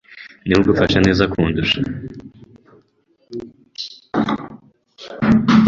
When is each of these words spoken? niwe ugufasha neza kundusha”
niwe 0.45 0.59
ugufasha 0.61 0.97
neza 1.07 1.23
kundusha” 1.31 1.79